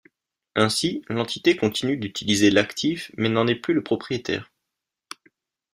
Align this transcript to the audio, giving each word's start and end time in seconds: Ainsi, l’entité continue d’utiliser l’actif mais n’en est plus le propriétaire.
Ainsi, 0.55 1.03
l’entité 1.09 1.55
continue 1.55 1.95
d’utiliser 1.95 2.49
l’actif 2.49 3.11
mais 3.17 3.29
n’en 3.29 3.45
est 3.45 3.53
plus 3.53 3.75
le 3.75 3.83
propriétaire. 3.83 4.51